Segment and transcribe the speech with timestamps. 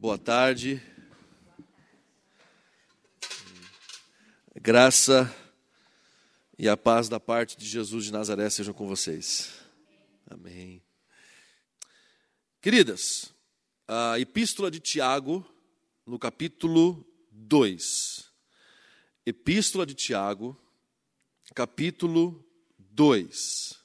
[0.00, 0.82] Boa tarde.
[4.56, 5.30] Graça
[6.58, 9.60] e a paz da parte de Jesus de Nazaré sejam com vocês.
[10.26, 10.82] Amém.
[12.62, 13.34] Queridas,
[13.86, 15.46] a epístola de Tiago,
[16.06, 18.32] no capítulo 2.
[19.26, 20.58] Epístola de Tiago,
[21.54, 22.42] capítulo
[22.78, 23.78] 2.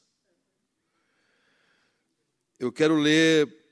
[2.57, 3.64] Eu quero ler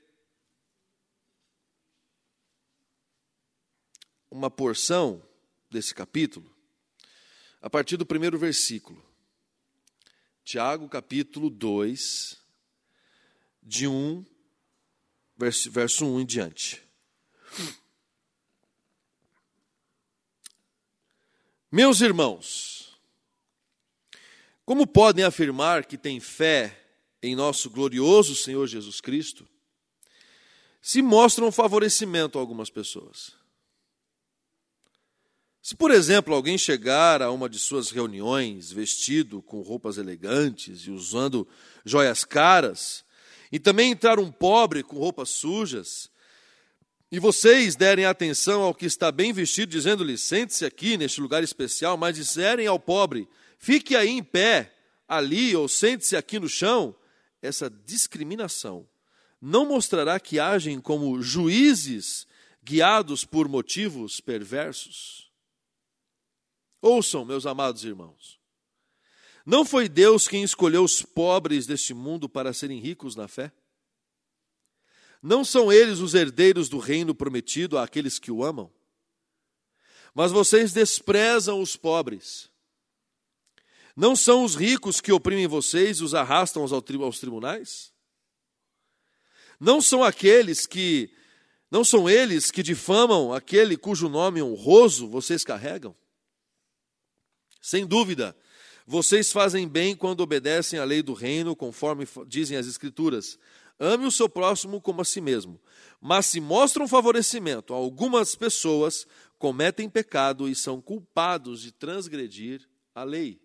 [4.34, 5.22] uma porção
[5.70, 6.52] desse capítulo
[7.62, 9.00] a partir do primeiro versículo.
[10.44, 12.36] Tiago, capítulo 2,
[13.62, 14.26] de 1,
[15.36, 16.82] verso, verso 1 em diante.
[21.70, 22.98] Meus irmãos,
[24.64, 26.84] como podem afirmar que têm fé
[27.22, 29.48] em nosso glorioso Senhor Jesus Cristo,
[30.82, 33.43] se mostram favorecimento a algumas pessoas?
[35.64, 40.90] Se, por exemplo, alguém chegar a uma de suas reuniões vestido com roupas elegantes e
[40.90, 41.48] usando
[41.86, 43.02] joias caras,
[43.50, 46.10] e também entrar um pobre com roupas sujas,
[47.10, 51.96] e vocês derem atenção ao que está bem vestido, dizendo-lhe: sente-se aqui neste lugar especial,
[51.96, 53.26] mas disserem ao pobre:
[53.56, 54.70] fique aí em pé,
[55.08, 56.94] ali, ou sente-se aqui no chão,
[57.40, 58.86] essa discriminação
[59.40, 62.26] não mostrará que agem como juízes
[62.62, 65.32] guiados por motivos perversos?
[66.84, 68.38] Ouçam, meus amados irmãos.
[69.46, 73.50] Não foi Deus quem escolheu os pobres deste mundo para serem ricos na fé?
[75.22, 78.70] Não são eles os herdeiros do reino prometido àqueles que o amam?
[80.14, 82.50] Mas vocês desprezam os pobres.
[83.96, 87.94] Não são os ricos que oprimem vocês e os arrastam aos tribunais?
[89.58, 91.10] Não são aqueles que
[91.70, 95.96] não são eles que difamam aquele cujo nome honroso vocês carregam?
[97.64, 98.36] Sem dúvida,
[98.86, 103.38] vocês fazem bem quando obedecem à lei do reino, conforme dizem as Escrituras.
[103.80, 105.58] Ame o seu próximo como a si mesmo.
[105.98, 109.06] Mas se mostram favorecimento a algumas pessoas,
[109.38, 113.40] cometem pecado e são culpados de transgredir a lei.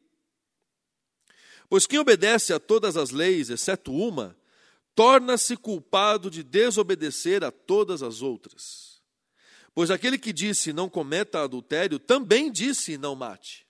[1.70, 4.36] Pois quem obedece a todas as leis, exceto uma,
[4.94, 9.02] torna-se culpado de desobedecer a todas as outras.
[9.74, 13.69] Pois aquele que disse não cometa adultério, também disse não mate.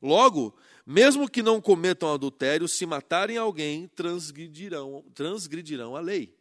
[0.00, 6.36] Logo, mesmo que não cometam adultério, se matarem alguém, transgredirão, transgredirão a lei.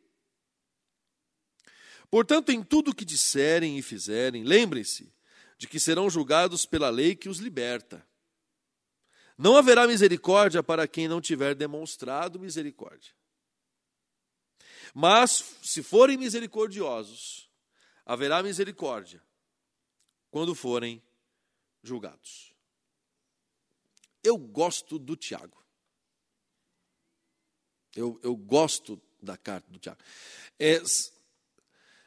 [2.09, 5.11] Portanto, em tudo o que disserem e fizerem, lembrem-se
[5.57, 8.05] de que serão julgados pela lei que os liberta.
[9.37, 13.13] Não haverá misericórdia para quem não tiver demonstrado misericórdia.
[14.93, 17.49] Mas, se forem misericordiosos,
[18.05, 19.21] haverá misericórdia
[20.31, 21.03] quando forem
[21.83, 22.54] julgados.
[24.25, 25.63] Eu gosto do Tiago.
[27.95, 29.99] Eu, eu gosto da carta do Tiago.
[30.59, 30.81] É,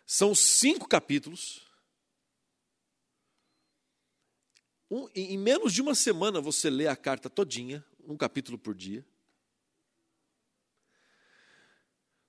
[0.06, 1.66] são cinco capítulos.
[4.90, 9.06] Um, em menos de uma semana você lê a carta todinha, um capítulo por dia.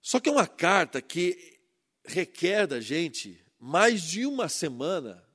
[0.01, 1.59] Só que é uma carta que
[2.05, 5.25] requer da gente mais de uma semana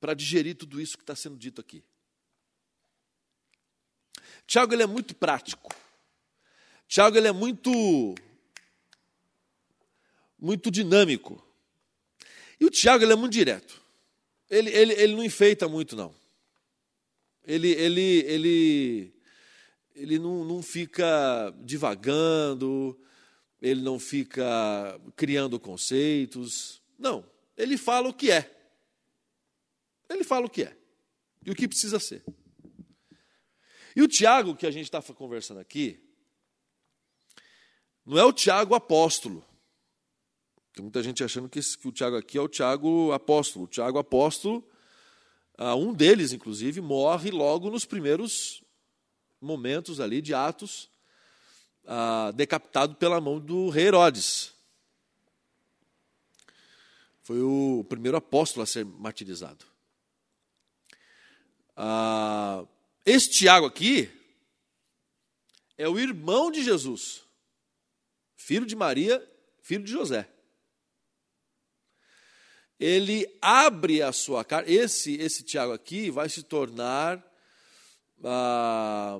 [0.00, 1.84] para digerir tudo isso que está sendo dito aqui.
[4.48, 5.70] Tiago ele é muito prático.
[6.88, 8.14] Tiago ele é muito
[10.38, 11.44] muito dinâmico.
[12.58, 13.78] E o Tiago ele é muito direto.
[14.48, 16.14] Ele, ele, ele não enfeita muito, não.
[17.44, 19.14] Ele, ele, ele,
[19.94, 22.98] ele não, não fica divagando,
[23.60, 26.80] ele não fica criando conceitos.
[26.98, 27.22] Não,
[27.54, 28.50] ele fala o que é.
[30.08, 30.74] Ele fala o que é
[31.44, 32.24] e o que precisa ser.
[33.98, 35.98] E o Tiago, que a gente está conversando aqui,
[38.06, 39.44] não é o Tiago apóstolo.
[40.72, 43.64] Tem muita gente achando que, que o Tiago aqui é o Tiago apóstolo.
[43.64, 44.64] O Tiago apóstolo,
[45.56, 48.62] ah, um deles, inclusive, morre logo nos primeiros
[49.40, 50.88] momentos ali de Atos,
[51.84, 54.54] ah, decapitado pela mão do rei Herodes.
[57.24, 59.64] Foi o primeiro apóstolo a ser martirizado.
[63.08, 64.10] Esse Tiago aqui
[65.78, 67.22] é o irmão de Jesus,
[68.36, 69.26] filho de Maria,
[69.62, 70.28] filho de José.
[72.78, 74.70] Ele abre a sua carta.
[74.70, 77.24] Esse, esse Tiago aqui vai se tornar
[78.22, 79.18] ah,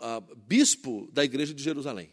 [0.00, 2.10] ah, bispo da igreja de Jerusalém.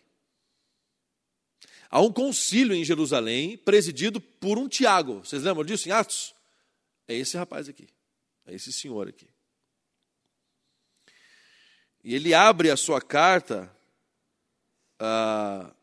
[1.90, 5.19] há um concílio em Jerusalém presidido por um Tiago.
[5.19, 6.36] Vocês lembram disso em Atos?
[7.07, 7.88] É esse rapaz aqui,
[8.45, 9.32] é esse senhor aqui.
[12.03, 13.73] E ele abre a sua carta
[15.00, 15.73] ah,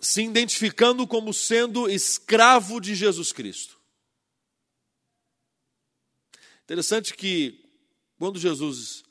[0.00, 3.78] se identificando como sendo escravo de Jesus Cristo.
[6.64, 7.68] Interessante que
[8.18, 9.02] quando Jesus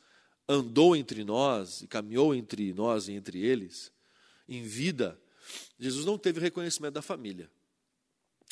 [0.48, 3.92] andou entre nós e caminhou entre nós e entre eles,
[4.48, 5.20] em vida,
[5.78, 7.52] Jesus não teve reconhecimento da família,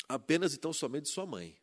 [0.08, 1.56] apenas então somente de sua mãe.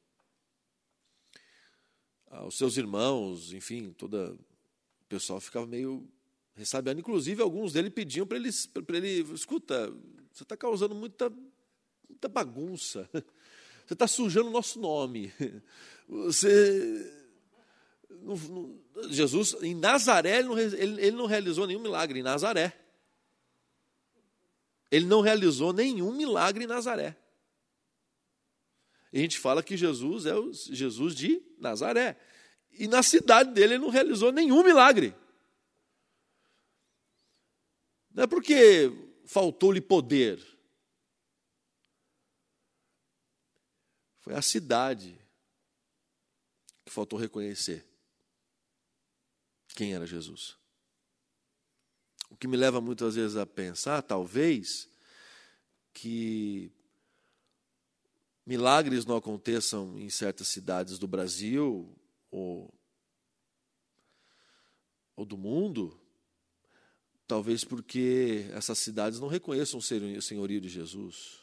[2.35, 6.05] Ah, os seus irmãos, enfim, toda o pessoal ficava meio
[6.53, 6.99] ressabiando.
[6.99, 8.49] Inclusive, alguns deles pediam para ele,
[8.89, 9.89] ele: escuta,
[10.33, 11.31] você está causando muita,
[12.09, 13.09] muita bagunça,
[13.87, 15.31] você está sujando o nosso nome,
[16.07, 17.23] você.
[19.09, 22.77] Jesus, em Nazaré, ele não, ele, ele não realizou nenhum milagre em Nazaré.
[24.91, 27.15] Ele não realizou nenhum milagre em Nazaré.
[29.15, 32.19] A gente fala que Jesus é o Jesus de Nazaré.
[32.73, 35.15] E na cidade dele ele não realizou nenhum milagre.
[38.12, 38.91] Não é porque
[39.25, 40.45] faltou-lhe poder.
[44.19, 45.17] Foi a cidade
[46.83, 47.85] que faltou reconhecer
[49.77, 50.57] quem era Jesus.
[52.29, 54.89] O que me leva muitas vezes a pensar, talvez,
[55.94, 56.69] que
[58.45, 61.97] milagres não aconteçam em certas cidades do Brasil
[62.30, 62.71] ou,
[65.15, 66.00] ou do mundo,
[67.27, 71.39] talvez porque essas cidades não reconheçam o senhorio de Jesus,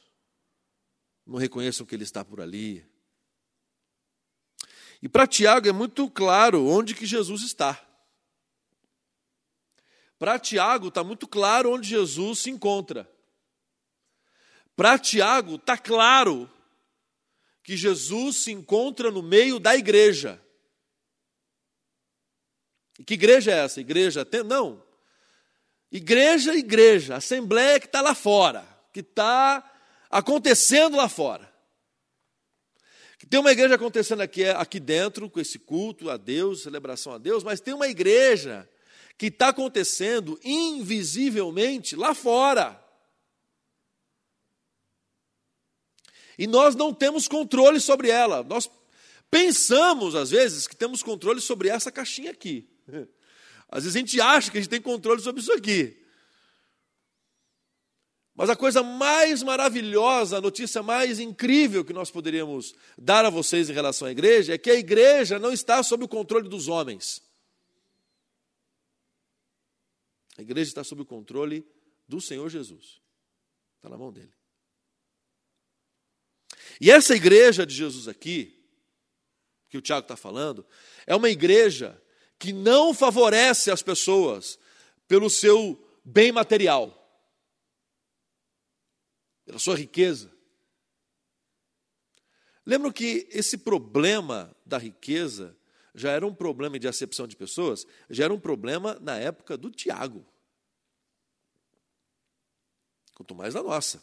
[1.27, 2.87] não reconheçam que ele está por ali.
[5.03, 7.85] E para Tiago é muito claro onde que Jesus está.
[10.17, 13.11] Para Tiago está muito claro onde Jesus se encontra.
[14.77, 16.49] Para Tiago está claro
[17.63, 20.41] que Jesus se encontra no meio da igreja.
[22.99, 23.81] E que igreja é essa?
[23.81, 24.27] Igreja?
[24.47, 24.83] Não.
[25.91, 27.17] Igreja, igreja.
[27.17, 28.67] Assembleia que está lá fora.
[28.93, 29.71] Que está
[30.11, 31.53] acontecendo lá fora.
[33.33, 37.43] Tem uma igreja acontecendo aqui, aqui dentro, com esse culto a Deus, celebração a Deus,
[37.43, 38.69] mas tem uma igreja
[39.17, 42.82] que está acontecendo invisivelmente lá fora.
[46.39, 48.43] E nós não temos controle sobre ela.
[48.43, 48.71] Nós
[49.31, 52.69] pensamos, às vezes, que temos controle sobre essa caixinha aqui.
[53.69, 55.99] Às vezes a gente acha que a gente tem controle sobre isso aqui.
[58.35, 63.71] Mas a coisa mais maravilhosa, a notícia mais incrível que nós poderíamos dar a vocês
[63.71, 67.23] em relação à igreja é que a igreja não está sob o controle dos homens.
[70.37, 71.67] A igreja está sob o controle
[72.09, 73.01] do Senhor Jesus.
[73.77, 74.33] Está na mão dele.
[76.83, 78.61] E essa igreja de Jesus aqui,
[79.69, 80.67] que o Tiago está falando,
[81.07, 82.03] é uma igreja
[82.41, 84.59] que não favorece as pessoas
[85.07, 86.93] pelo seu bem material,
[89.45, 90.37] pela sua riqueza.
[92.67, 95.57] Lembram que esse problema da riqueza
[95.95, 99.71] já era um problema de acepção de pessoas, já era um problema na época do
[99.71, 100.27] Tiago.
[103.15, 104.03] Quanto mais na nossa.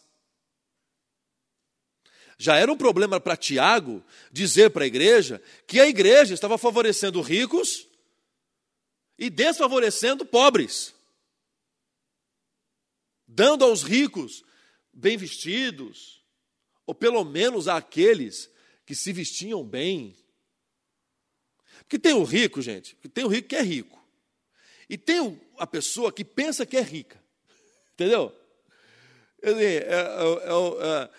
[2.42, 7.22] Já era um problema para Tiago dizer para a igreja que a igreja estava favorecendo
[7.22, 7.86] ricos
[9.18, 10.96] e desfavorecendo pobres,
[13.28, 14.42] dando aos ricos
[14.94, 16.24] bem vestidos,
[16.88, 18.50] ou pelo menos àqueles
[18.86, 20.16] que se vestiam bem,
[21.90, 24.00] porque tem o rico, gente, tem o rico que é rico.
[24.88, 27.22] E tem a pessoa que pensa que é rica.
[27.94, 28.32] Entendeu?
[29.42, 31.10] É, é, é,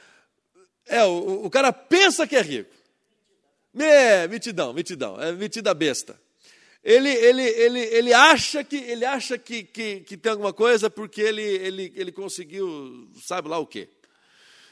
[0.91, 2.71] é o, o, cara pensa que é rico.
[3.79, 6.21] É, mitidão, mitidão, é metida besta.
[6.83, 11.21] Ele, ele, ele, ele acha, que, ele acha que, que, que tem alguma coisa porque
[11.21, 13.89] ele, ele, ele conseguiu, sabe lá o quê.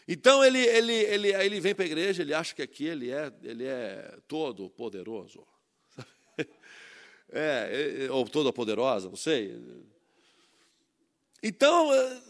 [0.07, 3.31] Então ele, ele, ele, ele vem para a igreja, ele acha que aqui ele é,
[3.43, 5.47] ele é todo poderoso.
[7.31, 9.55] É, é, ou toda poderosa, não sei.
[11.43, 12.23] Então, é,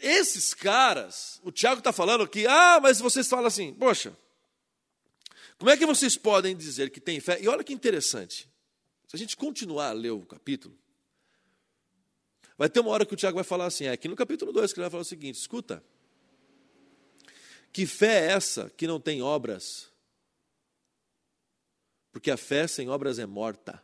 [0.00, 4.16] esses caras, o Tiago está falando que, ah, mas vocês falam assim, poxa,
[5.58, 7.40] como é que vocês podem dizer que tem fé?
[7.40, 8.48] E olha que interessante,
[9.06, 10.76] se a gente continuar a ler o capítulo,
[12.56, 14.72] vai ter uma hora que o Tiago vai falar assim, é aqui no capítulo 2
[14.72, 15.82] que ele vai falar o seguinte, escuta,
[17.72, 19.90] que fé é essa que não tem obras?
[22.12, 23.82] Porque a fé sem obras é morta.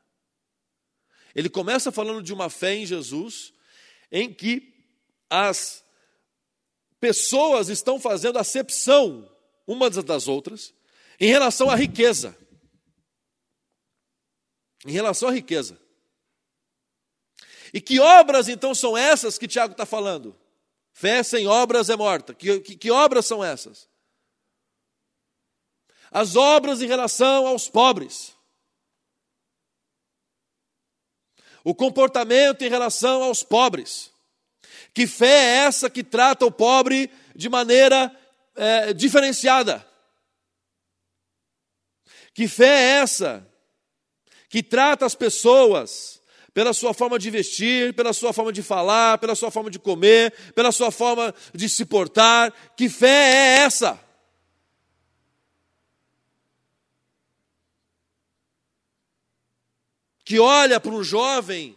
[1.35, 3.53] Ele começa falando de uma fé em Jesus,
[4.11, 4.73] em que
[5.29, 5.85] as
[7.01, 9.29] pessoas estão fazendo acepção
[9.67, 10.75] umas das outras
[11.19, 12.37] em relação à riqueza.
[14.87, 15.81] Em relação à riqueza.
[17.73, 20.39] E que obras então são essas que Tiago está falando?
[20.93, 22.35] Fé sem obras é morta.
[22.35, 23.89] Que, que, que obras são essas?
[26.11, 28.35] As obras em relação aos pobres.
[31.63, 34.10] O comportamento em relação aos pobres.
[34.93, 38.15] Que fé é essa que trata o pobre de maneira
[38.57, 39.87] é, diferenciada?
[42.35, 43.47] Que fé é essa
[44.49, 46.21] que trata as pessoas
[46.53, 50.33] pela sua forma de vestir, pela sua forma de falar, pela sua forma de comer,
[50.55, 52.53] pela sua forma de se portar?
[52.77, 54.01] Que fé é essa?
[60.25, 61.77] Que olha para um jovem,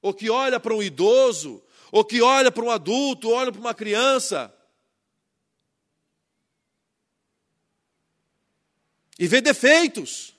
[0.00, 3.74] ou que olha para um idoso, ou que olha para um adulto, olha para uma
[3.74, 4.54] criança,
[9.18, 10.34] e vê defeitos.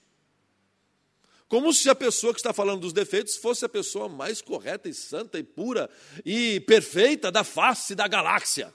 [1.49, 4.93] Como se a pessoa que está falando dos defeitos fosse a pessoa mais correta e
[4.93, 5.89] santa e pura
[6.23, 8.73] e perfeita da face da galáxia.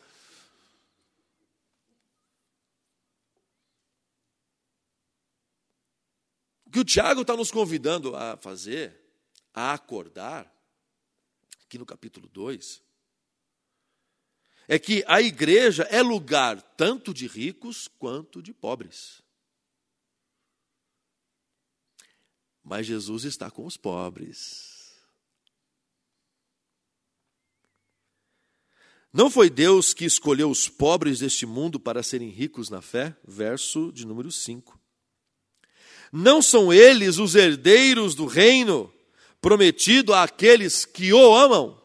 [6.66, 9.00] O que o Tiago está nos convidando a fazer,
[9.54, 10.52] a acordar,
[11.74, 12.82] aqui no capítulo 2,
[14.68, 19.20] é que a igreja é lugar tanto de ricos quanto de pobres.
[22.62, 24.72] Mas Jesus está com os pobres.
[29.12, 33.16] Não foi Deus que escolheu os pobres deste mundo para serem ricos na fé?
[33.24, 34.80] Verso de número 5.
[36.12, 38.93] Não são eles os herdeiros do reino
[39.44, 41.78] prometido àqueles que o amam?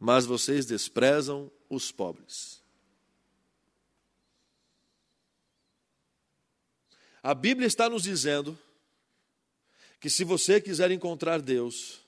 [0.00, 2.62] Mas vocês desprezam os pobres.
[7.22, 8.58] A Bíblia está nos dizendo
[10.00, 12.00] que se você quiser encontrar Deus,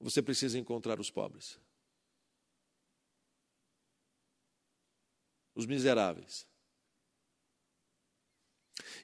[0.00, 1.56] você precisa encontrar os pobres,
[5.54, 6.47] os miseráveis.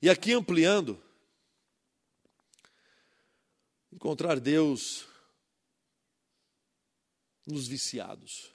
[0.00, 1.02] E aqui ampliando,
[3.92, 5.06] encontrar Deus
[7.46, 8.52] nos viciados.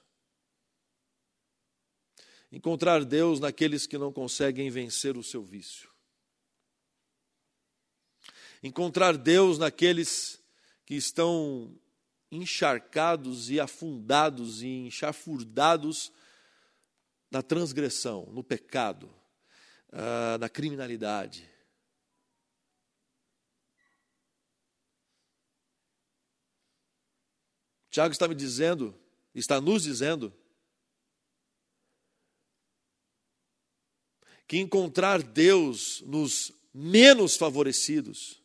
[2.52, 5.88] Encontrar Deus naqueles que não conseguem vencer o seu vício.
[8.62, 10.42] Encontrar Deus naqueles
[10.84, 11.78] que estão
[12.30, 16.12] encharcados e afundados e enxafurdados
[17.30, 19.12] na transgressão, no pecado,
[20.38, 21.48] na criminalidade.
[27.90, 28.98] Tiago está me dizendo,
[29.34, 30.32] está nos dizendo,
[34.46, 38.40] que encontrar Deus nos menos favorecidos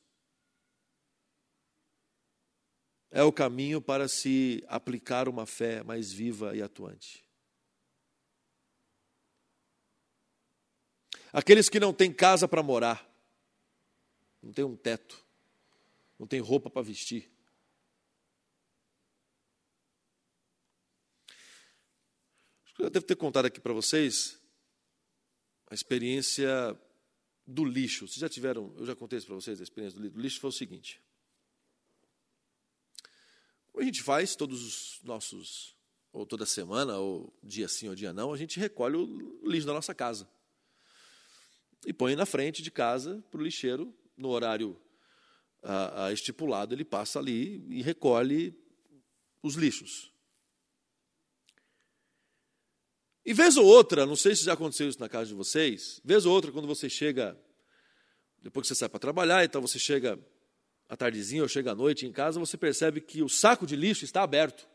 [3.09, 7.24] é o caminho para se aplicar uma fé mais viva e atuante.
[11.35, 13.05] Aqueles que não têm casa para morar,
[14.41, 15.21] não têm um teto,
[16.17, 17.29] não têm roupa para vestir.
[22.79, 24.39] Eu devo ter contado aqui para vocês
[25.69, 26.47] a experiência
[27.45, 28.07] do lixo.
[28.07, 30.17] Vocês já tiveram, eu já contei isso para vocês, a experiência do lixo.
[30.17, 31.01] Lixo foi o seguinte.
[33.77, 35.75] A gente faz todos os nossos,
[36.13, 39.73] ou toda semana, ou dia sim ou dia não, a gente recolhe o lixo da
[39.73, 40.33] nossa casa.
[41.85, 44.79] E põe na frente de casa para o lixeiro, no horário
[45.65, 48.55] a, a estipulado, ele passa ali e recolhe
[49.41, 50.11] os lixos.
[53.25, 56.27] E vez ou outra, não sei se já aconteceu isso na casa de vocês, vez
[56.27, 57.35] ou outra, quando você chega,
[58.39, 60.19] depois que você sai para trabalhar, então você chega
[60.87, 64.05] à tardezinha ou chega à noite em casa, você percebe que o saco de lixo
[64.05, 64.67] está aberto.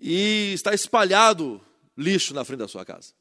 [0.00, 1.64] E está espalhado
[1.96, 3.14] lixo na frente da sua casa.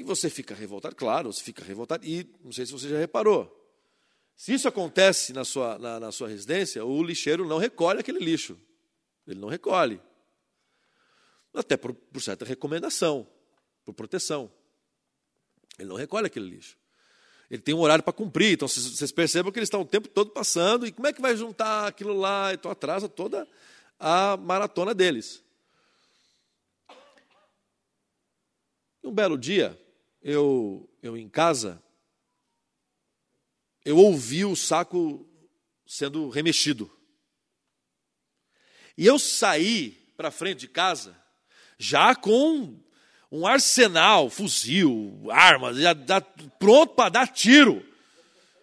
[0.00, 2.06] E você fica revoltado, claro, você fica revoltado.
[2.06, 3.54] E não sei se você já reparou.
[4.34, 8.58] Se isso acontece na sua, na, na sua residência, o lixeiro não recolhe aquele lixo.
[9.26, 10.00] Ele não recolhe.
[11.52, 13.28] Até por, por certa recomendação,
[13.84, 14.50] por proteção.
[15.78, 16.78] Ele não recolhe aquele lixo.
[17.50, 20.30] Ele tem um horário para cumprir, então vocês percebam que eles estão o tempo todo
[20.30, 22.54] passando, e como é que vai juntar aquilo lá?
[22.54, 23.46] Então atrasa toda
[23.98, 25.44] a maratona deles.
[29.04, 29.78] Um belo dia,
[30.22, 31.82] eu, eu em casa,
[33.84, 35.26] eu ouvi o saco
[35.86, 36.90] sendo remexido.
[38.96, 41.16] E eu saí para frente de casa
[41.78, 42.78] já com
[43.32, 45.94] um arsenal, fuzil, armas, já
[46.58, 47.86] pronto para dar tiro.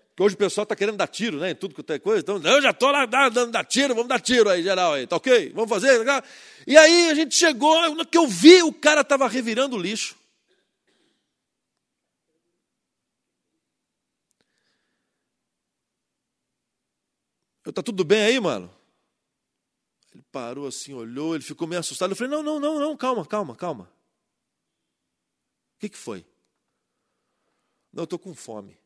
[0.10, 1.52] Porque hoje o pessoal está querendo dar tiro, né?
[1.52, 2.22] Em tudo que tem coisa.
[2.22, 5.16] Então, eu já estou lá dando dar tiro, vamos dar tiro aí, geral aí, tá
[5.16, 5.52] ok?
[5.54, 6.04] Vamos fazer?
[6.66, 10.16] E aí a gente chegou, que eu vi, o cara estava revirando o lixo.
[17.68, 18.74] Eu, tá tudo bem aí, mano?
[20.14, 22.12] Ele parou assim, olhou, ele ficou meio assustado.
[22.12, 23.94] Eu falei, não, não, não, não, calma, calma, calma.
[25.76, 26.26] O que, que foi?
[27.92, 28.80] Não, eu estou com fome.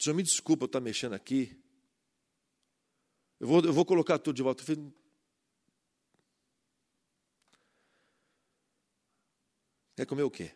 [0.00, 1.60] Senhor me desculpa eu estar mexendo aqui.
[3.40, 4.62] Eu vou, eu vou colocar tudo de volta.
[4.62, 4.92] Eu falei,
[9.96, 10.54] Quer comer o quê?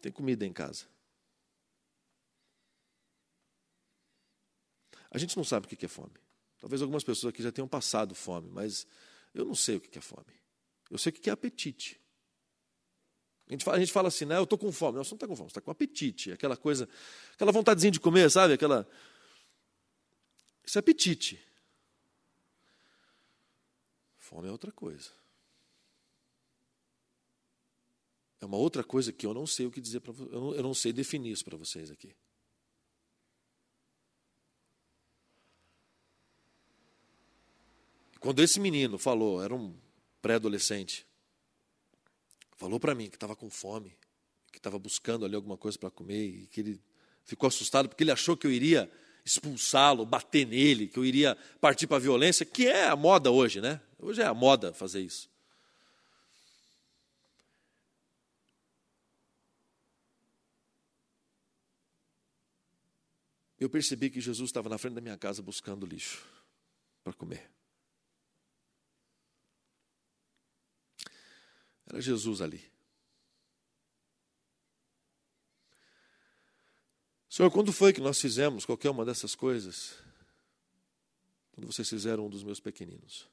[0.00, 0.95] Tem comida em casa.
[5.10, 6.12] A gente não sabe o que é fome.
[6.60, 8.86] Talvez algumas pessoas aqui já tenham passado fome, mas
[9.34, 10.34] eu não sei o que é fome.
[10.90, 12.00] Eu sei o que é apetite.
[13.48, 14.36] A gente fala, a gente fala assim, né?
[14.36, 14.96] Eu estou com fome.
[14.96, 16.32] Não, você não está com fome, você está com apetite.
[16.32, 16.88] Aquela coisa,
[17.32, 18.54] aquela vontadezinha de comer, sabe?
[18.54, 18.88] Aquela.
[20.64, 21.40] Isso é apetite.
[24.18, 25.10] Fome é outra coisa.
[28.40, 30.32] É uma outra coisa que eu não sei o que dizer para vocês.
[30.32, 32.14] Eu não sei definir isso para vocês aqui.
[38.20, 39.74] Quando esse menino falou, era um
[40.22, 41.06] pré-adolescente,
[42.56, 43.96] falou para mim que estava com fome,
[44.50, 46.80] que estava buscando ali alguma coisa para comer e que ele
[47.24, 48.90] ficou assustado porque ele achou que eu iria
[49.24, 53.60] expulsá-lo, bater nele, que eu iria partir para a violência, que é a moda hoje,
[53.60, 53.80] né?
[53.98, 55.28] Hoje é a moda fazer isso.
[63.58, 66.24] Eu percebi que Jesus estava na frente da minha casa buscando lixo
[67.02, 67.55] para comer.
[71.88, 72.62] Era Jesus ali.
[77.28, 79.94] Senhor, quando foi que nós fizemos qualquer uma dessas coisas?
[81.52, 83.28] Quando vocês fizeram um dos meus pequeninos.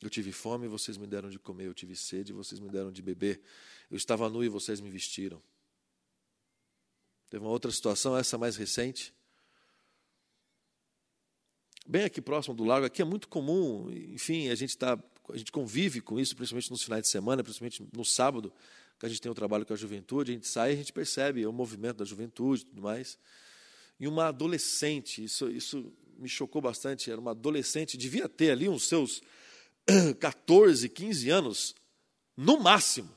[0.00, 2.70] Eu tive fome e vocês me deram de comer, eu tive sede e vocês me
[2.70, 3.40] deram de beber.
[3.90, 5.42] Eu estava nu e vocês me vestiram.
[7.28, 9.14] Teve uma outra situação, essa mais recente.
[11.86, 14.96] Bem aqui próximo do lago, aqui é muito comum, enfim, a gente está
[15.32, 18.52] a gente convive com isso, principalmente nos finais de semana, principalmente no sábado,
[18.98, 20.76] que a gente tem o um trabalho com a juventude, a gente sai e a
[20.76, 23.18] gente percebe o movimento da juventude e tudo mais.
[23.98, 28.84] E uma adolescente, isso, isso me chocou bastante, era uma adolescente, devia ter ali uns
[28.84, 29.22] seus
[30.20, 31.74] 14, 15 anos,
[32.36, 33.10] no máximo.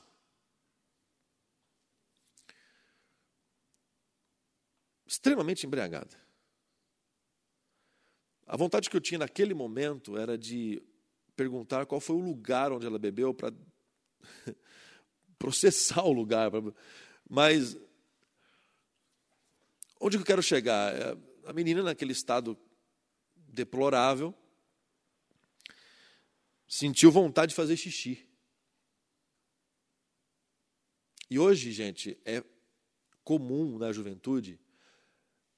[5.06, 6.24] Extremamente embriagada.
[8.46, 10.82] A vontade que eu tinha naquele momento era de
[11.36, 13.52] perguntar qual foi o lugar onde ela bebeu para
[15.38, 16.50] processar o lugar.
[17.28, 17.76] Mas
[20.00, 20.94] onde que eu quero chegar?
[20.94, 21.16] É,
[21.46, 22.58] a menina naquele estado
[23.34, 24.34] deplorável
[26.66, 28.28] sentiu vontade de fazer xixi.
[31.30, 32.44] E hoje, gente, é
[33.22, 34.60] comum na juventude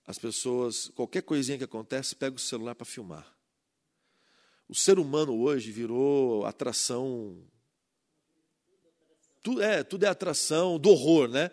[0.07, 3.36] as pessoas, qualquer coisinha que acontece, pega o celular para filmar.
[4.69, 7.37] O ser humano hoje virou atração.
[9.43, 11.51] Tudo é, tudo é atração do horror, né?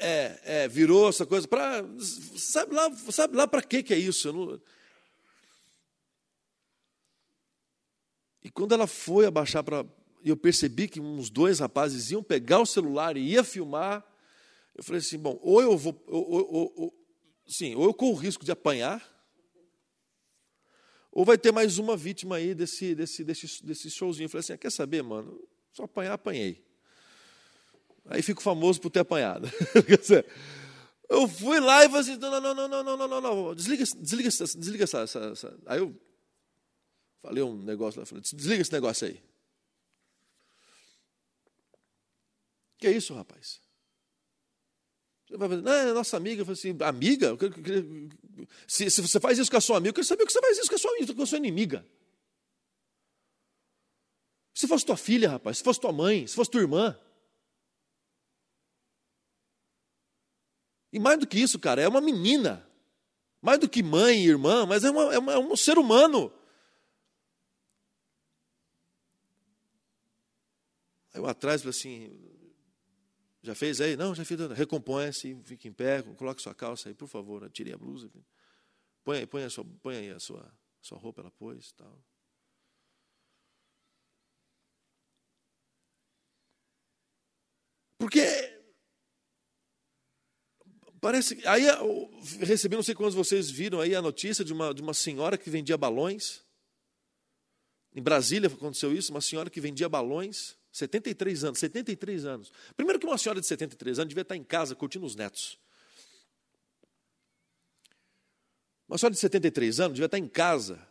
[0.00, 4.32] É, é virou essa coisa para sabe lá, sabe lá para que que é isso?
[4.32, 4.60] Não...
[8.42, 9.86] E quando ela foi abaixar para
[10.24, 14.04] eu percebi que uns dois rapazes iam pegar o celular e ia filmar,
[14.74, 17.06] eu falei assim, bom, ou eu vou, ou, ou, ou,
[17.46, 19.02] sim, ou eu corro o risco de apanhar,
[21.12, 24.24] ou vai ter mais uma vítima aí desse, desse, desse, desse showzinho.
[24.24, 25.46] Eu falei assim: ah, quer saber, mano?
[25.72, 26.64] Só apanhar, apanhei.
[28.06, 29.46] Aí fico famoso por ter apanhado.
[31.08, 33.54] eu fui lá e falei assim: não, não, não, não, não, não, não, não.
[33.54, 35.58] Desliga, desliga, desliga essa, essa, essa.
[35.66, 35.94] Aí eu
[37.20, 39.22] falei um negócio lá, falei, desliga esse negócio aí.
[42.78, 43.61] Que é isso, rapaz?
[45.38, 46.42] Não, é nossa amiga.
[46.42, 47.36] Eu assim, amiga?
[48.66, 50.58] Se, se, você faz isso com a sua amiga, eu quero saber que você faz
[50.58, 51.84] isso com a sua, com a sua inimiga.
[54.54, 56.98] Se fosse tua filha, rapaz, se fosse tua mãe, se fosse tua irmã.
[60.92, 62.68] E mais do que isso, cara, é uma menina.
[63.40, 66.32] Mais do que mãe e irmã, mas é, uma, é, uma, é um ser humano.
[71.14, 72.31] Aí eu atrás falei assim,
[73.42, 73.96] já fez aí?
[73.96, 74.38] Não, já fiz.
[74.52, 78.10] Recompõe-se, fique em pé, coloque sua calça aí, por favor, tire a blusa.
[79.04, 80.48] Põe, aí, põe, a sua, põe aí a sua,
[80.80, 82.00] sua roupa, ela pôs tal.
[87.98, 88.20] Porque
[91.00, 91.62] parece aí
[92.40, 95.50] recebi não sei quantos vocês viram aí a notícia de uma de uma senhora que
[95.50, 96.44] vendia balões.
[97.94, 102.52] Em Brasília aconteceu isso, uma senhora que vendia balões, 73 anos, 73 anos.
[102.74, 105.58] Primeiro que uma senhora de 73 anos devia estar em casa curtindo os netos.
[108.88, 110.86] Uma senhora de 73 anos devia estar em casa,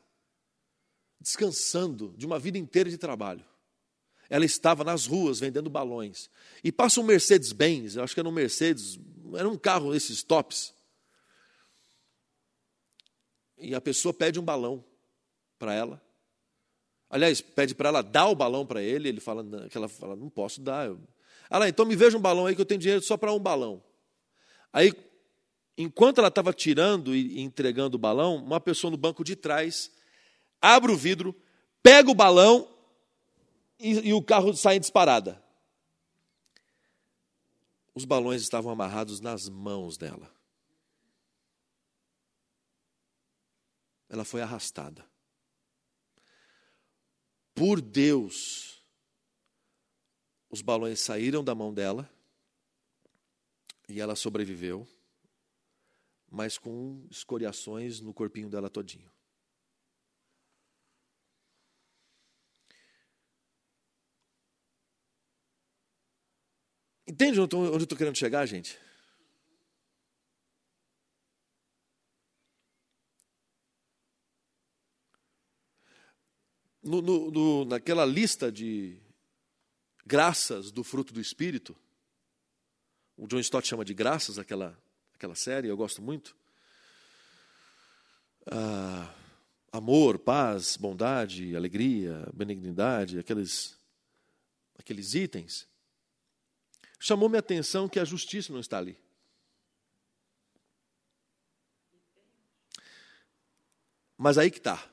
[1.20, 3.44] descansando de uma vida inteira de trabalho.
[4.30, 6.30] Ela estava nas ruas vendendo balões.
[6.63, 9.00] E passa um Mercedes-Benz, acho que era um Mercedes,
[9.36, 10.74] era um carro esses tops.
[13.58, 14.84] E a pessoa pede um balão
[15.60, 16.02] para ela.
[17.12, 20.30] Aliás, pede para ela dar o balão para ele, ele fala que ela fala, não
[20.30, 20.89] posso dar.
[21.50, 23.84] Ela, então me veja um balão aí que eu tenho dinheiro só para um balão.
[24.71, 24.93] Aí
[25.78, 29.91] enquanto ela estava tirando e entregando o balão, uma pessoa no banco de trás
[30.62, 31.36] abre o vidro,
[31.84, 32.67] pega o balão
[33.78, 35.43] e, e o carro sai disparada.
[37.93, 40.32] Os balões estavam amarrados nas mãos dela.
[44.08, 45.11] Ela foi arrastada.
[47.53, 48.83] Por Deus,
[50.49, 52.09] os balões saíram da mão dela
[53.87, 54.87] e ela sobreviveu
[56.31, 59.11] mas com escoriações no corpinho dela todinho.
[67.05, 68.79] Entende onde eu estou querendo chegar, gente?
[76.82, 78.98] No, no, no, naquela lista de
[80.06, 81.76] graças do fruto do Espírito,
[83.15, 84.78] o John Stott chama de graças aquela
[85.22, 86.36] aquela série, eu gosto muito.
[88.48, 89.13] Ah,
[89.72, 93.78] amor, paz, bondade, alegria, benignidade, aqueles,
[94.80, 95.67] aqueles itens.
[97.00, 98.98] Chamou minha atenção que a justiça não está ali.
[104.17, 104.90] Mas aí que está.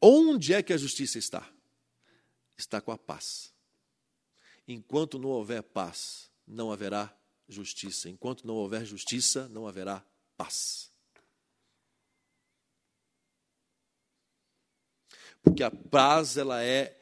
[0.00, 1.48] Onde é que a justiça está?
[2.56, 3.52] Está com a paz.
[4.66, 7.14] Enquanto não houver paz, não haverá
[7.48, 8.08] justiça.
[8.08, 10.04] Enquanto não houver justiça, não haverá
[10.36, 10.90] paz.
[15.42, 16.96] Porque a paz ela é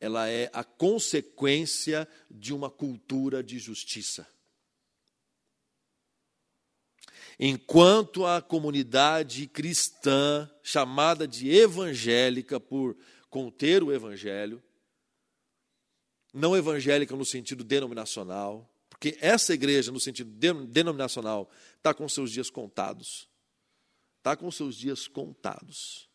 [0.00, 4.28] ela é a consequência de uma cultura de justiça.
[7.38, 12.96] Enquanto a comunidade cristã, chamada de evangélica por
[13.30, 14.62] conter o evangelho,
[16.34, 20.30] não evangélica no sentido denominacional, porque essa igreja, no sentido
[20.66, 23.28] denominacional, está com seus dias contados.
[24.18, 26.07] Está com seus dias contados.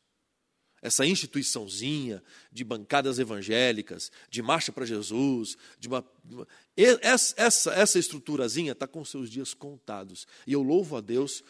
[0.83, 7.97] Essa instituiçãozinha de bancadas evangélicas, de marcha para Jesus, de uma, uma, essa, essa, essa
[7.97, 10.27] estruturazinha está com seus dias contados.
[10.45, 11.41] E eu louvo a Deus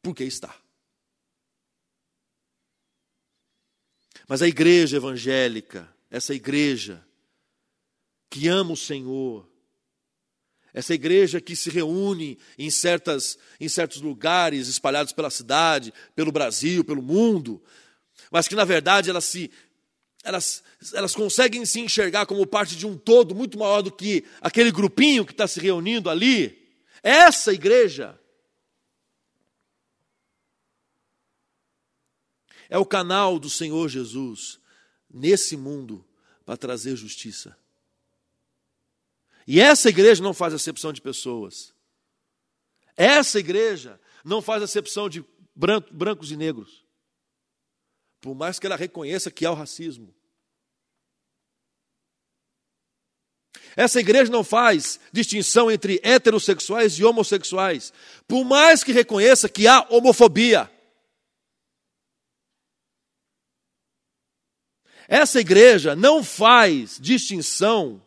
[0.00, 0.56] porque está.
[4.28, 7.04] Mas a igreja evangélica, essa igreja
[8.30, 9.50] que ama o Senhor,
[10.72, 16.84] essa igreja que se reúne em, certas, em certos lugares espalhados pela cidade, pelo Brasil,
[16.84, 17.60] pelo mundo,
[18.32, 19.50] mas que na verdade elas se
[20.24, 20.62] elas,
[20.94, 25.26] elas conseguem se enxergar como parte de um todo muito maior do que aquele grupinho
[25.26, 26.72] que está se reunindo ali.
[27.02, 28.18] Essa igreja
[32.70, 34.60] é o canal do Senhor Jesus
[35.10, 36.04] nesse mundo
[36.46, 37.56] para trazer justiça.
[39.44, 41.74] E essa igreja não faz acepção de pessoas.
[42.96, 46.81] Essa igreja não faz acepção de brancos e negros.
[48.22, 50.14] Por mais que ela reconheça que há o racismo.
[53.76, 57.92] Essa igreja não faz distinção entre heterossexuais e homossexuais,
[58.28, 60.70] por mais que reconheça que há homofobia.
[65.08, 68.00] Essa igreja não faz distinção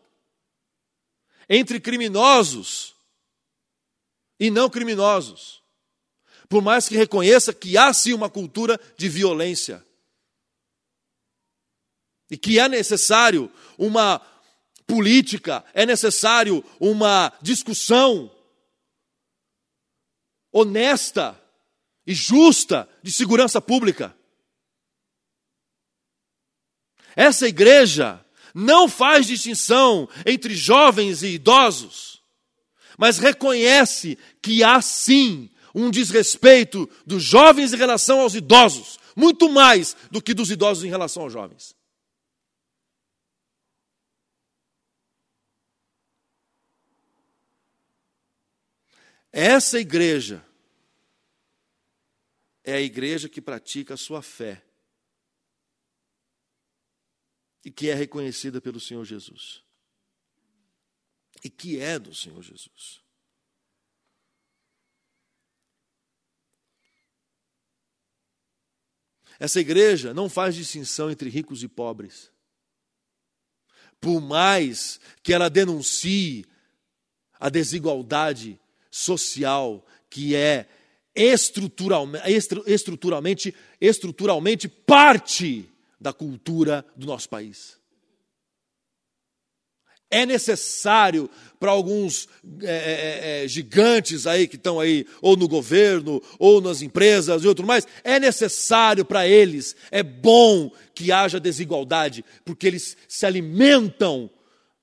[1.50, 2.96] entre criminosos
[4.40, 5.62] e não criminosos.
[6.48, 9.86] Por mais que reconheça que há sim uma cultura de violência.
[12.30, 14.22] E que é necessário uma
[14.88, 18.32] política, é necessário uma discussão
[20.52, 21.40] honesta
[22.08, 24.16] e justa de segurança pública.
[27.16, 32.22] Essa igreja não faz distinção entre jovens e idosos,
[32.98, 39.96] mas reconhece que há sim um desrespeito dos jovens em relação aos idosos, muito mais
[40.10, 41.76] do que dos idosos em relação aos jovens.
[49.38, 50.42] Essa igreja
[52.64, 54.64] é a igreja que pratica a sua fé
[57.62, 59.62] e que é reconhecida pelo Senhor Jesus.
[61.44, 63.04] E que é do Senhor Jesus.
[69.38, 72.32] Essa igreja não faz distinção entre ricos e pobres.
[74.00, 76.46] Por mais que ela denuncie
[77.38, 78.58] a desigualdade
[78.96, 80.66] social que é
[81.14, 82.24] estruturalmente,
[82.66, 87.78] estruturalmente, estruturalmente parte da cultura do nosso país.
[90.10, 91.30] É necessário
[91.60, 92.30] para alguns
[92.62, 97.44] é, é, é, é, gigantes aí que estão aí, ou no governo, ou nas empresas
[97.44, 103.26] e outro mais, é necessário para eles, é bom que haja desigualdade, porque eles se
[103.26, 104.30] alimentam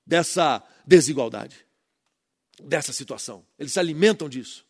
[0.05, 1.63] dessa desigualdade
[2.63, 3.45] dessa situação.
[3.57, 4.65] Eles se alimentam disso.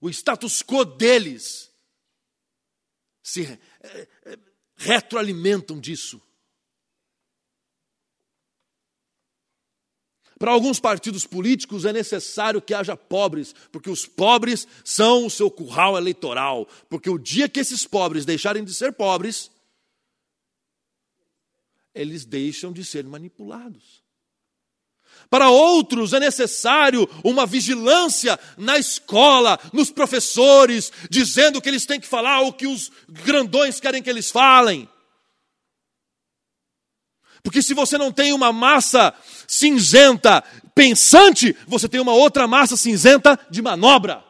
[0.00, 1.72] O status quo deles
[3.22, 4.38] se é, é,
[4.76, 6.22] retroalimentam disso.
[10.38, 15.50] Para alguns partidos políticos é necessário que haja pobres, porque os pobres são o seu
[15.50, 16.66] curral eleitoral.
[16.88, 19.50] Porque o dia que esses pobres deixarem de ser pobres,
[21.92, 24.04] eles deixam de ser manipulados.
[25.30, 32.06] Para outros é necessário uma vigilância na escola, nos professores, dizendo que eles têm que
[32.06, 34.88] falar o que os grandões querem que eles falem.
[37.42, 39.14] Porque se você não tem uma massa
[39.46, 40.42] cinzenta
[40.74, 44.27] pensante, você tem uma outra massa cinzenta de manobra.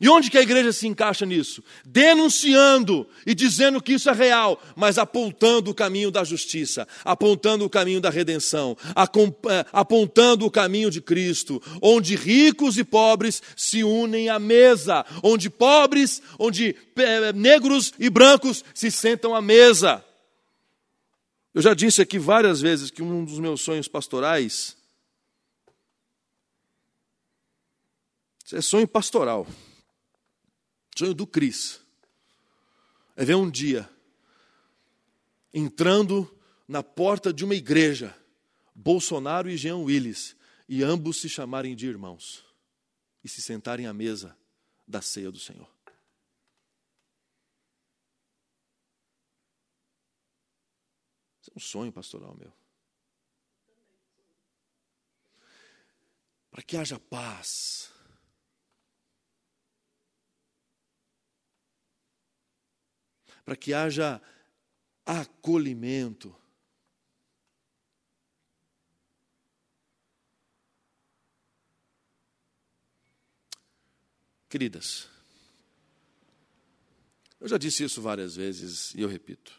[0.00, 1.62] E onde que a igreja se encaixa nisso?
[1.84, 7.70] Denunciando e dizendo que isso é real, mas apontando o caminho da justiça, apontando o
[7.70, 14.28] caminho da redenção, é, apontando o caminho de Cristo, onde ricos e pobres se unem
[14.28, 20.04] à mesa, onde pobres, onde é, negros e brancos se sentam à mesa.
[21.52, 24.76] Eu já disse aqui várias vezes que um dos meus sonhos pastorais
[28.52, 29.44] é sonho pastoral.
[30.98, 31.80] Sonho do Cris.
[33.14, 33.88] É ver um dia
[35.54, 36.28] entrando
[36.66, 38.20] na porta de uma igreja,
[38.74, 40.36] Bolsonaro e Jean Willis,
[40.68, 42.44] e ambos se chamarem de irmãos
[43.22, 44.36] e se sentarem à mesa
[44.88, 45.70] da ceia do Senhor.
[51.40, 52.52] Isso é um sonho pastoral meu.
[56.50, 57.92] Para que haja paz,
[63.48, 64.20] para que haja
[65.06, 66.36] acolhimento.
[74.50, 75.08] Queridas,
[77.40, 79.58] eu já disse isso várias vezes e eu repito.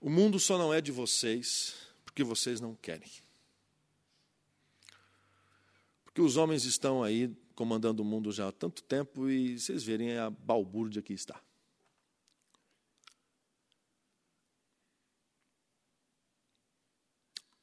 [0.00, 3.12] O mundo só não é de vocês porque vocês não querem.
[6.04, 10.18] Porque os homens estão aí comandando o mundo já há tanto tempo e vocês verem
[10.18, 11.40] a balbúrdia que está.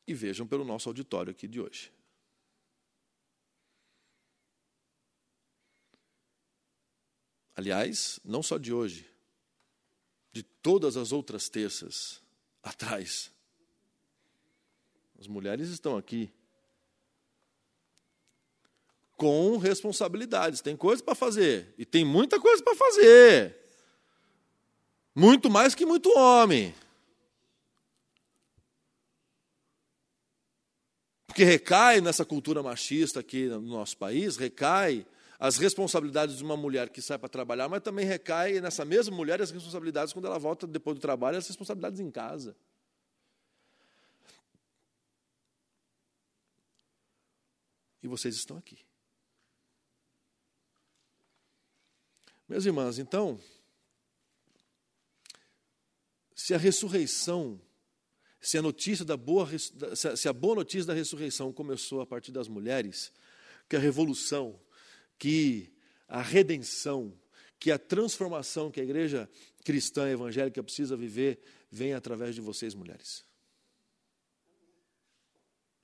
[0.08, 1.92] E vejam pelo nosso auditório aqui de hoje.
[7.56, 9.10] Aliás, não só de hoje,
[10.32, 12.22] de todas as outras terças
[12.64, 13.32] atrás.
[15.20, 16.34] As mulheres estão aqui
[19.22, 20.62] com responsabilidades.
[20.62, 21.76] Tem coisa para fazer.
[21.78, 23.56] E tem muita coisa para fazer.
[25.14, 26.74] Muito mais que muito homem.
[31.28, 35.06] Porque recai nessa cultura machista aqui no nosso país, recai
[35.40, 39.40] as responsabilidades de uma mulher que sai para trabalhar, mas também recai nessa mesma mulher
[39.40, 42.56] as responsabilidades quando ela volta depois do trabalho, as responsabilidades em casa.
[48.02, 48.80] E vocês estão aqui.
[52.52, 53.40] Minhas irmãs, então,
[56.36, 57.62] se a ressurreição,
[58.42, 62.50] se a notícia da boa, se a boa notícia da ressurreição começou a partir das
[62.50, 63.14] mulheres,
[63.70, 64.60] que a revolução,
[65.18, 65.72] que
[66.10, 67.18] a redenção,
[67.58, 69.30] que a transformação que a igreja
[69.64, 71.40] cristã evangélica precisa viver
[71.72, 73.24] vem através de vocês, mulheres.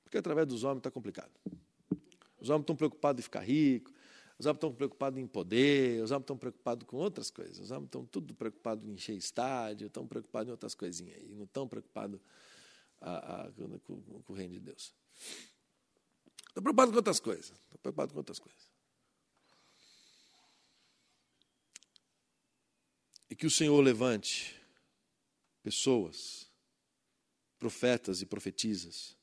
[0.04, 1.32] Porque através dos homens está complicado.
[2.38, 3.94] Os homens estão preocupados em ficar ricos,
[4.40, 7.60] os homens estão preocupados em poder, os homens estão preocupados com outras coisas.
[7.60, 11.46] Os homens estão tudo preocupados em encher estádio, estão preocupados em outras coisinhas aí, não
[11.46, 12.20] estão preocupados
[13.02, 13.52] a, a,
[13.84, 14.94] com, com, o reino de Deus.
[16.50, 17.46] Estão preocupados com outras coisas.
[17.46, 18.70] Estão preocupados com outras coisas.
[23.30, 24.56] E que o Senhor levante
[25.64, 26.48] pessoas,
[27.58, 29.18] profetas e profetisas,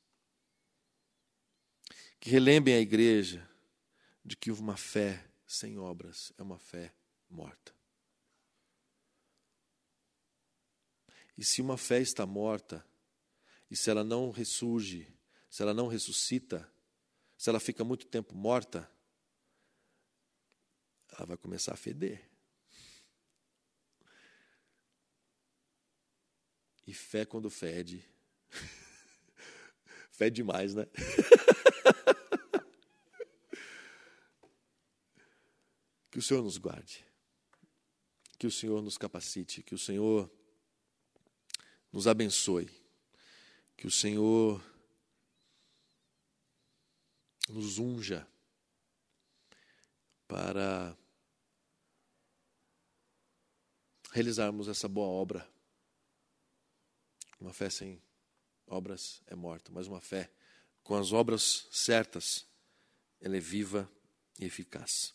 [2.18, 3.48] que relembrem a igreja
[4.24, 6.94] de que uma fé sem obras é uma fé
[7.28, 7.74] morta.
[11.36, 12.84] E se uma fé está morta,
[13.70, 15.12] e se ela não ressurge,
[15.50, 16.70] se ela não ressuscita,
[17.36, 18.88] se ela fica muito tempo morta,
[21.08, 22.30] ela vai começar a feder.
[26.86, 28.04] E fé quando fede.
[30.10, 30.86] fede demais, né?
[36.14, 37.04] Que o Senhor nos guarde,
[38.38, 40.30] que o Senhor nos capacite, que o Senhor
[41.90, 42.70] nos abençoe,
[43.76, 44.64] que o Senhor
[47.48, 48.24] nos unja
[50.28, 50.96] para
[54.12, 55.50] realizarmos essa boa obra.
[57.40, 58.00] Uma fé sem
[58.68, 60.30] obras é morta, mas uma fé
[60.84, 62.46] com as obras certas,
[63.20, 63.90] ela é viva
[64.38, 65.12] e eficaz.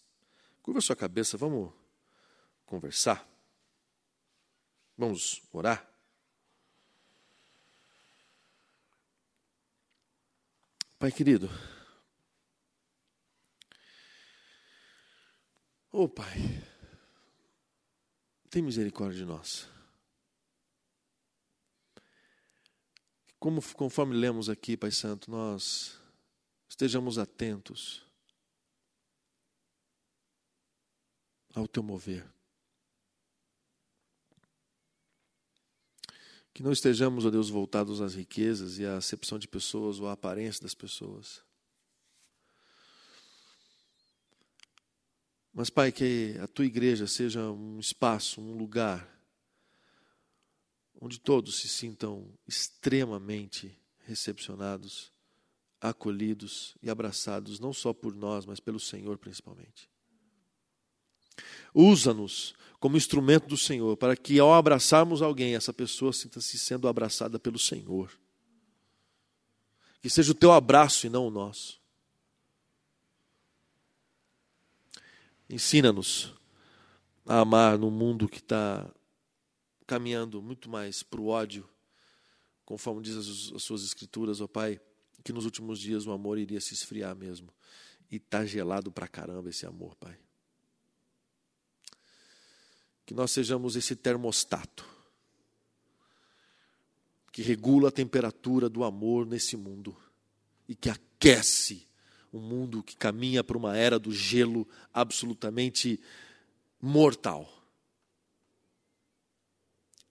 [0.70, 1.74] Curva sua cabeça, vamos
[2.64, 3.28] conversar?
[4.96, 5.92] Vamos orar?
[11.00, 11.50] Pai querido,
[15.92, 16.38] ô oh, Pai,
[18.52, 19.68] tem misericórdia de nós.
[23.40, 26.00] Como, conforme lemos aqui, Pai Santo, nós
[26.70, 28.08] estejamos atentos
[31.60, 32.26] ao teu mover.
[36.54, 40.14] Que não estejamos, ó Deus, voltados às riquezas e à acepção de pessoas ou à
[40.14, 41.42] aparência das pessoas.
[45.54, 49.08] Mas, Pai, que a tua igreja seja um espaço, um lugar,
[51.02, 55.12] onde todos se sintam extremamente recepcionados,
[55.80, 59.90] acolhidos e abraçados, não só por nós, mas pelo Senhor principalmente.
[61.74, 67.38] Usa-nos como instrumento do Senhor, para que ao abraçarmos alguém, essa pessoa sinta-se sendo abraçada
[67.38, 68.10] pelo Senhor.
[70.02, 71.78] Que seja o teu abraço e não o nosso.
[75.50, 76.34] Ensina-nos
[77.26, 78.90] a amar num mundo que está
[79.86, 81.68] caminhando muito mais para o ódio,
[82.64, 84.80] conforme diz as, as suas escrituras, ó Pai,
[85.24, 87.54] que nos últimos dias o amor iria se esfriar mesmo.
[88.10, 90.18] E está gelado para caramba esse amor, Pai
[93.10, 94.88] que nós sejamos esse termostato
[97.32, 99.98] que regula a temperatura do amor nesse mundo
[100.68, 101.88] e que aquece
[102.32, 106.00] um mundo que caminha para uma era do gelo absolutamente
[106.80, 107.52] mortal.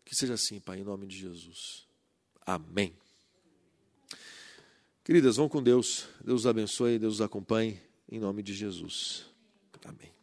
[0.05, 1.87] Que seja assim, Pai, em nome de Jesus.
[2.45, 2.93] Amém.
[5.05, 6.09] Queridas, vão com Deus.
[6.21, 7.81] Deus os abençoe, Deus os acompanhe,
[8.11, 9.25] em nome de Jesus.
[9.85, 10.18] Amém.